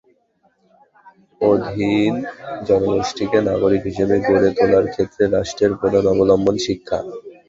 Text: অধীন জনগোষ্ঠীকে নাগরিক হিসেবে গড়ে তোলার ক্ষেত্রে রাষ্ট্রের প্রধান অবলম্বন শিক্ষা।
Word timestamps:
অধীন 1.41 2.13
জনগোষ্ঠীকে 2.67 3.37
নাগরিক 3.49 3.81
হিসেবে 3.89 4.15
গড়ে 4.27 4.49
তোলার 4.57 4.85
ক্ষেত্রে 4.93 5.23
রাষ্ট্রের 5.27 5.71
প্রধান 5.79 6.05
অবলম্বন 6.13 6.55
শিক্ষা। 6.65 6.99